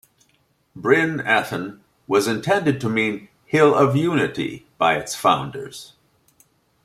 "Bryn 0.75 1.19
Athyn" 1.19 1.79
was 2.07 2.27
intended 2.27 2.81
to 2.81 2.89
mean 2.89 3.29
"Hill 3.45 3.75
of 3.75 3.95
Unity" 3.95 4.65
by 4.79 4.95
its 4.95 5.13
founders. 5.13 5.93